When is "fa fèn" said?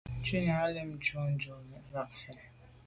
1.91-2.39